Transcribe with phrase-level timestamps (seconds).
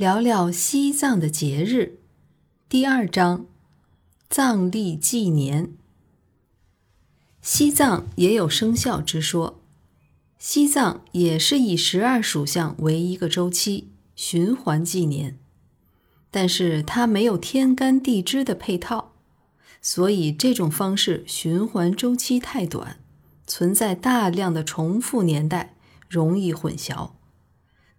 [0.00, 1.98] 聊聊西藏的节日。
[2.70, 3.44] 第二章，
[4.30, 5.74] 藏历纪年。
[7.42, 9.60] 西藏也有生肖之说，
[10.38, 15.38] 西藏也是以十二属相为一个周期循环纪年，
[16.30, 19.12] 但是它没有天干地支的配套，
[19.82, 22.98] 所以这种方式循环周期太短，
[23.46, 25.74] 存在大量的重复年代，
[26.08, 27.10] 容易混淆。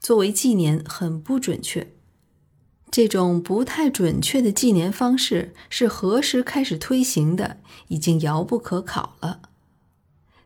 [0.02, 1.94] 作为纪年很不准确，
[2.90, 7.58] 这种不太准确的纪年方式是何时开始推行的，
[7.90, 9.42] 已经遥不可考了。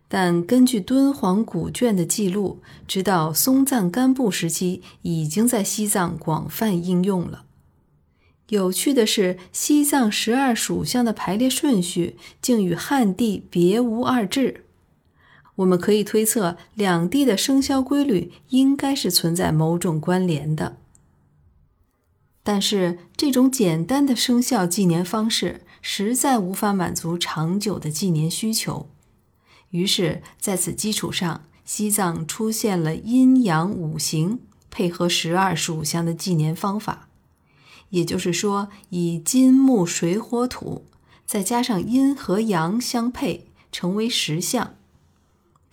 [0.09, 7.45] 但根据敦煌古卷的记录，直到松赞干布时期，已经在西藏广泛应用了。
[8.49, 14.64] 有趣的是，西藏十二属相的排列顺序竟与汉地别无二致。
[15.55, 20.77] 我们可以推测，两地的生肖规律应该是存在某种关联的。
[22.43, 28.87] 但是，这种简单的生肖纪年方式实在无法满足长久的纪年需求。
[29.71, 37.07] 于是，在此基础上，西藏出现了阴阳五行配合十二属相的纪年方法，
[37.89, 40.85] 也就是说，以金木水火土
[41.25, 44.75] 再加上阴和阳相配，成为十相。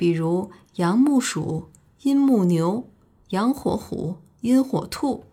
[0.02, 2.90] 比如阳木鼠、阴木牛、
[3.28, 5.26] 阳火虎、阴火兔，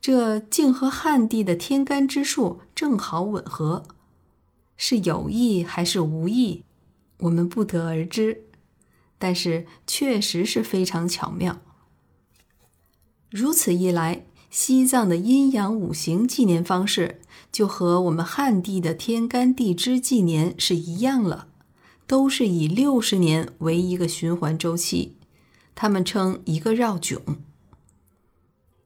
[0.00, 3.84] 这竟和汉地的天干之数正好吻合，
[4.76, 6.64] 是有意还是无意，
[7.20, 8.46] 我们不得而知。
[9.16, 11.60] 但是确实是非常巧妙。
[13.30, 17.20] 如此一来，西藏的阴阳五行纪年方式
[17.52, 21.46] 就和我们汉地的天干地支纪年是一样了。
[22.06, 25.14] 都是以六十年为一个循环周期，
[25.74, 27.18] 他们称一个绕迥。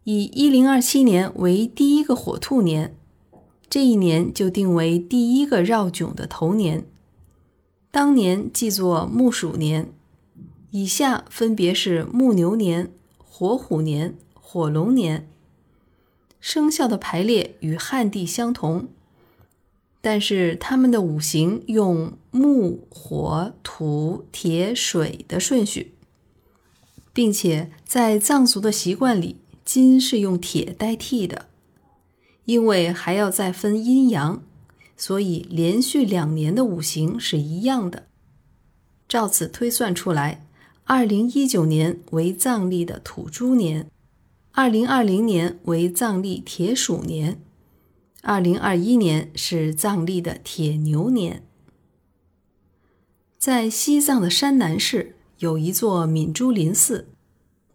[0.05, 2.97] 以一零二七年为第一个火兔年，
[3.69, 6.87] 这一年就定为第一个绕迥的头年，
[7.91, 9.93] 当年记作木鼠年。
[10.71, 15.27] 以下分别是木牛年、火虎年、火龙年，
[16.39, 18.89] 生肖的排列与汉地相同。
[20.09, 25.95] 但是他们的五行用木、火、土、铁、水的顺序，
[27.13, 29.35] 并且在藏族的习惯里，
[29.65, 31.47] 金是用铁代替的。
[32.45, 34.45] 因为还要再分阴阳，
[34.97, 38.07] 所以连续两年的五行是一样的。
[39.09, 40.47] 照此推算出来，
[40.85, 43.91] 二零一九年为藏历的土猪年，
[44.53, 47.41] 二零二零年为藏历铁鼠年。
[48.27, 51.47] 二零二一年是藏历的铁牛年，
[53.39, 57.07] 在西藏的山南市有一座敏珠林寺，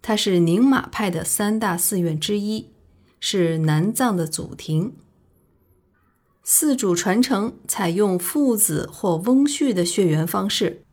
[0.01, 2.67] 它是宁玛派的三大寺院之一，
[3.21, 4.93] 是南藏的祖庭。
[6.43, 10.83] 寺主传承采用父子或翁婿的血缘方式，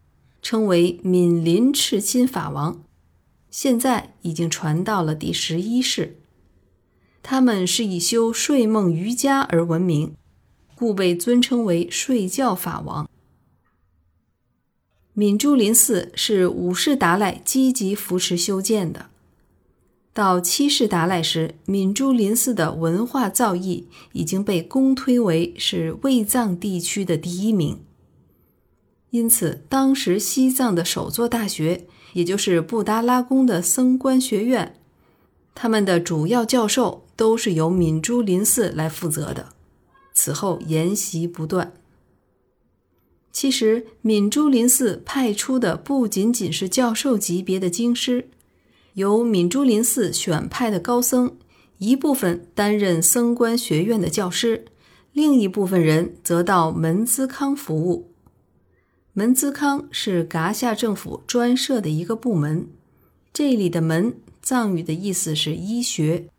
[0.40, 2.84] 称为敏林赤亲法王，
[3.50, 6.20] 现在已经传到了第十一世。
[7.30, 10.14] 他们是以修睡梦瑜伽而闻名，
[10.74, 13.06] 故被尊称为睡觉法王。
[15.12, 19.10] 敏珠林寺是五世达赖积极扶持修建的。
[20.14, 27.78] 到七世达赖时，敏珠林寺的文化造诣已经被公推为是卫藏地区的第一名。
[29.10, 34.74] 因此，当时西藏的首座大学，也就是布达拉宫的僧官学院。
[35.54, 39.48] 他们的主要教授都是由敏珠林寺来负责的，
[40.14, 41.72] 此后沿袭不断。
[43.32, 48.28] 其实，敏珠林寺派出的不仅仅是教授级别的经师，
[48.92, 51.36] 由敏珠林寺选派的高僧，
[51.78, 54.66] 一部分担任僧官学院的教师，
[55.12, 58.12] 另一部分人则到门资康服务。
[59.12, 62.68] 门资康是噶夏政府专设的一个部门，
[63.32, 64.14] 这里的门。
[64.40, 66.30] 藏语的意思是医学，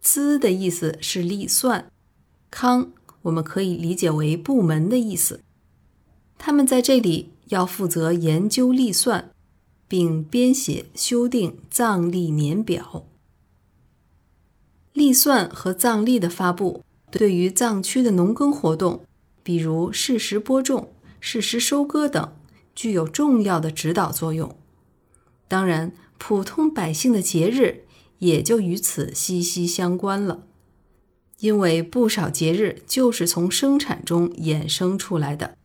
[0.00, 1.90] 资的意思是历算，
[2.50, 2.92] 康
[3.22, 5.42] 我们可以理解为部门的意思。
[6.38, 9.30] 他们在这里要负责研究历算，
[9.86, 13.06] 并编写修订藏历年表。
[14.92, 19.04] 历算和藏历的发布，对于藏区的农耕活动，
[19.42, 22.32] 比如适时播种、适时收割等，
[22.74, 24.56] 具有重要的指导作用。
[25.46, 25.92] 当然。
[26.20, 27.84] 普通百姓的节日
[28.18, 30.46] 也就与此息息相关了，
[31.38, 35.56] 因为不少节日就是从生产中衍生出来的。